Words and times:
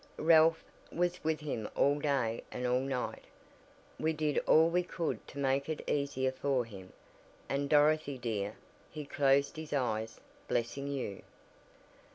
Ralph 0.17 0.63
was 0.91 1.23
with 1.23 1.41
him 1.41 1.69
all 1.75 1.99
day 1.99 2.43
and 2.51 2.65
all 2.65 2.79
night. 2.79 3.23
We 3.99 4.13
did 4.13 4.39
all 4.47 4.67
we 4.67 4.81
could 4.81 5.27
to 5.27 5.37
make 5.37 5.69
it 5.69 5.87
easier 5.87 6.31
for 6.31 6.65
him, 6.65 6.91
and 7.47 7.69
Dorothy 7.69 8.17
dear, 8.17 8.55
he 8.89 9.05
closed 9.05 9.57
his 9.57 9.73
eyes 9.73 10.19
blessing 10.47 10.87
you!" 10.87 11.21